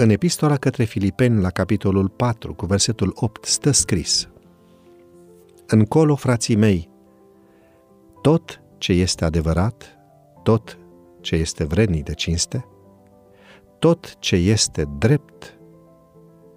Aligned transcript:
În 0.00 0.10
epistola 0.10 0.56
către 0.56 0.84
Filipeni, 0.84 1.40
la 1.40 1.50
capitolul 1.50 2.08
4, 2.08 2.54
cu 2.54 2.66
versetul 2.66 3.12
8, 3.14 3.44
stă 3.44 3.70
scris 3.70 4.28
Încolo, 5.66 6.14
frații 6.14 6.56
mei, 6.56 6.90
tot 8.22 8.60
ce 8.78 8.92
este 8.92 9.24
adevărat, 9.24 9.98
tot 10.42 10.78
ce 11.20 11.34
este 11.34 11.64
vrednic 11.64 12.04
de 12.04 12.14
cinste, 12.14 12.66
tot 13.78 14.18
ce 14.18 14.36
este 14.36 14.84
drept, 14.98 15.58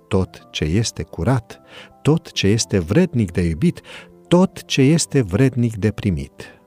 tot 0.08 0.48
ce 0.52 0.64
este 0.64 1.04
curat, 1.04 1.62
tot 2.02 2.32
ce 2.32 2.48
este 2.48 2.80
vrednic 2.80 3.32
de 3.32 3.42
iubit, 3.42 3.82
tot 4.28 4.66
ce 4.66 4.82
este 4.82 5.22
vrednic 5.22 5.76
de 5.76 5.92
primit, 5.92 6.62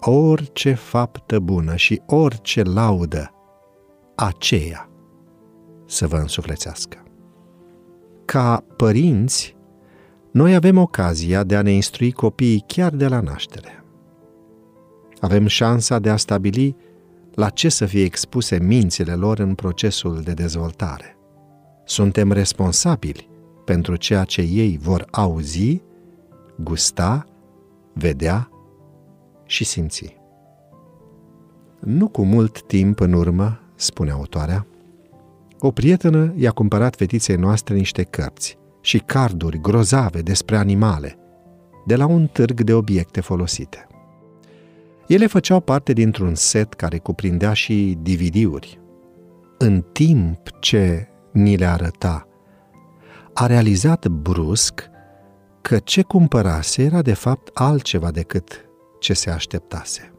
orice 0.00 0.74
faptă 0.74 1.38
bună 1.38 1.76
și 1.76 2.02
orice 2.06 2.62
laudă, 2.62 3.34
aceea 4.14 4.89
să 5.90 6.06
vă 6.06 6.16
însuflețească. 6.16 7.02
Ca 8.24 8.64
părinți, 8.76 9.56
noi 10.30 10.54
avem 10.54 10.78
ocazia 10.78 11.44
de 11.44 11.56
a 11.56 11.62
ne 11.62 11.72
instrui 11.72 12.12
copiii 12.12 12.64
chiar 12.66 12.94
de 12.94 13.06
la 13.06 13.20
naștere. 13.20 13.84
Avem 15.20 15.46
șansa 15.46 15.98
de 15.98 16.10
a 16.10 16.16
stabili 16.16 16.76
la 17.34 17.48
ce 17.48 17.68
să 17.68 17.86
fie 17.86 18.02
expuse 18.02 18.58
mințile 18.58 19.14
lor 19.14 19.38
în 19.38 19.54
procesul 19.54 20.20
de 20.20 20.32
dezvoltare. 20.32 21.16
Suntem 21.84 22.32
responsabili 22.32 23.28
pentru 23.64 23.96
ceea 23.96 24.24
ce 24.24 24.40
ei 24.40 24.78
vor 24.82 25.06
auzi, 25.10 25.82
gusta, 26.56 27.24
vedea 27.92 28.50
și 29.46 29.64
simți. 29.64 30.16
Nu 31.80 32.08
cu 32.08 32.22
mult 32.22 32.62
timp 32.62 33.00
în 33.00 33.12
urmă, 33.12 33.60
spune 33.74 34.10
autoarea, 34.10 34.66
o 35.60 35.70
prietenă 35.70 36.32
i-a 36.36 36.50
cumpărat 36.50 36.96
fetiței 36.96 37.36
noastre 37.36 37.74
niște 37.74 38.02
cărți 38.02 38.58
și 38.80 38.98
carduri 38.98 39.60
grozave 39.60 40.20
despre 40.20 40.56
animale 40.56 41.18
de 41.86 41.96
la 41.96 42.06
un 42.06 42.26
târg 42.26 42.60
de 42.60 42.72
obiecte 42.74 43.20
folosite. 43.20 43.86
Ele 45.06 45.26
făceau 45.26 45.60
parte 45.60 45.92
dintr-un 45.92 46.34
set 46.34 46.74
care 46.74 46.98
cuprindea 46.98 47.52
și 47.52 47.98
DVD-uri. 48.02 48.80
În 49.58 49.84
timp 49.92 50.38
ce 50.60 51.08
ni 51.32 51.56
le 51.56 51.64
arăta, 51.64 52.28
a 53.34 53.46
realizat 53.46 54.08
brusc 54.08 54.88
că 55.60 55.78
ce 55.78 56.02
cumpărase 56.02 56.82
era 56.82 57.02
de 57.02 57.14
fapt 57.14 57.50
altceva 57.54 58.10
decât 58.10 58.64
ce 59.00 59.12
se 59.12 59.30
așteptase. 59.30 60.12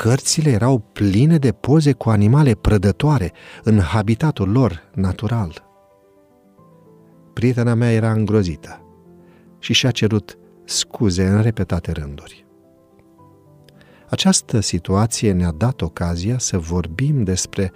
Cărțile 0.00 0.50
erau 0.50 0.78
pline 0.78 1.38
de 1.38 1.52
poze 1.52 1.92
cu 1.92 2.08
animale 2.08 2.54
prădătoare 2.54 3.32
în 3.62 3.78
habitatul 3.78 4.50
lor 4.50 4.90
natural. 4.94 5.64
Prietena 7.32 7.74
mea 7.74 7.92
era 7.92 8.12
îngrozită 8.12 8.82
și 9.58 9.72
și-a 9.72 9.90
cerut 9.90 10.38
scuze 10.64 11.26
în 11.26 11.42
repetate 11.42 11.92
rânduri. 11.92 12.46
Această 14.08 14.60
situație 14.60 15.32
ne-a 15.32 15.52
dat 15.52 15.80
ocazia 15.80 16.38
să 16.38 16.58
vorbim 16.58 17.24
despre 17.24 17.72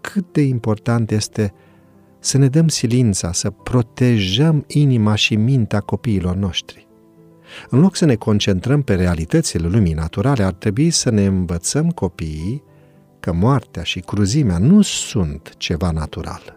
cât 0.00 0.32
de 0.32 0.40
important 0.40 1.10
este 1.10 1.52
să 2.18 2.38
ne 2.38 2.48
dăm 2.48 2.68
silința, 2.68 3.32
să 3.32 3.50
protejăm 3.50 4.64
inima 4.66 5.14
și 5.14 5.36
mintea 5.36 5.80
copiilor 5.80 6.36
noștri. 6.36 6.87
În 7.70 7.80
loc 7.80 7.96
să 7.96 8.04
ne 8.04 8.14
concentrăm 8.14 8.82
pe 8.82 8.94
realitățile 8.94 9.68
lumii 9.68 9.92
naturale, 9.92 10.42
ar 10.42 10.52
trebui 10.52 10.90
să 10.90 11.10
ne 11.10 11.24
învățăm 11.24 11.90
copiii 11.90 12.62
că 13.20 13.32
moartea 13.32 13.82
și 13.82 14.00
cruzimea 14.00 14.58
nu 14.58 14.82
sunt 14.82 15.54
ceva 15.56 15.90
natural. 15.90 16.56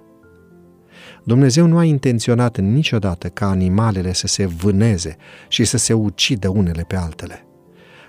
Dumnezeu 1.24 1.66
nu 1.66 1.78
a 1.78 1.84
intenționat 1.84 2.58
niciodată 2.58 3.28
ca 3.28 3.50
animalele 3.50 4.14
să 4.14 4.28
se 4.28 4.46
vâneze 4.46 5.18
și 5.48 5.64
să 5.64 5.78
se 5.78 5.94
ucidă 5.94 6.50
unele 6.50 6.84
pe 6.88 6.96
altele. 6.96 7.46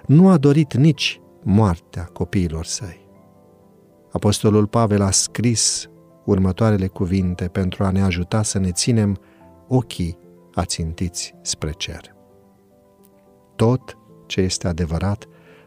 Nu 0.06 0.28
a 0.28 0.36
dorit 0.36 0.74
nici 0.74 1.20
moartea 1.42 2.02
copiilor 2.02 2.64
săi. 2.64 3.00
Apostolul 4.12 4.66
Pavel 4.66 5.02
a 5.02 5.10
scris 5.10 5.90
următoarele 6.24 6.86
cuvinte 6.86 7.44
pentru 7.44 7.84
a 7.84 7.90
ne 7.90 8.02
ajuta 8.02 8.42
să 8.42 8.58
ne 8.58 8.70
ținem 8.70 9.20
ochii 9.68 10.18
ațintiți 10.54 11.34
spre 11.42 11.70
cer 11.70 12.20
tot 13.56 13.98
ce 14.26 14.40
este 14.40 14.68
adevărat, 14.68 15.26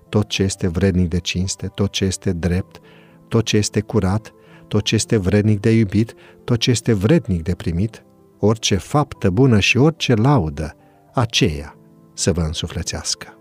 tot 0.09 0.27
ce 0.27 0.43
este 0.43 0.67
vrednic 0.67 1.09
de 1.09 1.19
cinste, 1.19 1.67
tot 1.67 1.91
ce 1.91 2.05
este 2.05 2.31
drept, 2.31 2.79
tot 3.27 3.45
ce 3.45 3.57
este 3.57 3.81
curat, 3.81 4.33
tot 4.67 4.83
ce 4.83 4.95
este 4.95 5.17
vrednic 5.17 5.59
de 5.59 5.71
iubit, 5.71 6.13
tot 6.43 6.59
ce 6.59 6.69
este 6.71 6.93
vrednic 6.93 7.43
de 7.43 7.55
primit, 7.55 8.05
orice 8.39 8.75
faptă 8.75 9.29
bună 9.29 9.59
și 9.59 9.77
orice 9.77 10.13
laudă, 10.13 10.75
aceea 11.13 11.75
să 12.13 12.31
vă 12.31 12.41
însuflețească. 12.41 13.37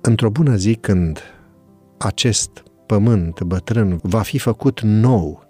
Într-o 0.00 0.30
bună 0.30 0.56
zi 0.56 0.74
când 0.74 1.20
acest 1.98 2.62
pământ 2.86 3.42
bătrân 3.42 3.98
va 4.02 4.20
fi 4.20 4.38
făcut 4.38 4.80
nou, 4.80 5.44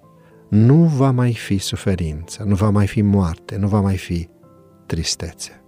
nu 0.49 0.75
va 0.75 1.11
mai 1.11 1.33
fi 1.33 1.59
suferință, 1.59 2.43
nu 2.43 2.55
va 2.55 2.71
mai 2.71 2.87
fi 2.87 3.03
moarte, 3.03 3.57
nu 3.57 3.69
va 3.69 3.81
mai 3.81 3.97
fi 3.97 4.29
tristețe. 4.87 5.63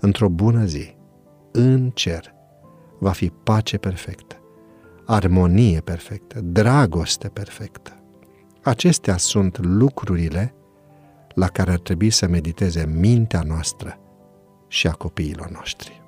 Într-o 0.00 0.28
bună 0.28 0.64
zi, 0.64 0.94
în 1.52 1.90
cer 1.90 2.34
va 2.98 3.10
fi 3.10 3.30
pace 3.42 3.78
perfectă, 3.78 4.36
armonie 5.06 5.80
perfectă, 5.80 6.40
dragoste 6.40 7.28
perfectă. 7.28 7.96
Acestea 8.62 9.16
sunt 9.16 9.58
lucrurile 9.58 10.54
la 11.34 11.46
care 11.46 11.70
ar 11.70 11.78
trebui 11.78 12.10
să 12.10 12.26
mediteze 12.26 12.86
mintea 12.86 13.42
noastră 13.46 13.98
și 14.68 14.86
a 14.86 14.92
copiilor 14.92 15.48
noștri. 15.48 16.02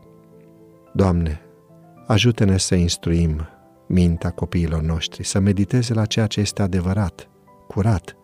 Doamne, 0.93 1.41
ajută-ne 2.06 2.56
să 2.56 2.75
instruim 2.75 3.49
mintea 3.87 4.31
copiilor 4.31 4.83
noștri, 4.83 5.25
să 5.25 5.38
mediteze 5.38 5.94
la 5.94 6.04
ceea 6.04 6.27
ce 6.27 6.41
este 6.41 6.62
adevărat, 6.62 7.28
curat 7.66 8.16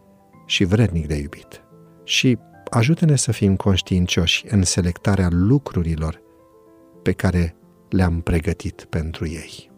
și 0.47 0.65
vrednic 0.65 1.07
de 1.07 1.15
iubit. 1.15 1.63
Și 2.05 2.39
ajută-ne 2.71 3.17
să 3.17 3.33
fim 3.33 3.57
conștiincioși 3.57 4.45
în 4.49 4.63
selectarea 4.63 5.29
lucrurilor 5.31 6.21
pe 7.03 7.13
care 7.13 7.55
le-am 7.89 8.21
pregătit 8.21 8.87
pentru 8.89 9.27
ei. 9.27 9.70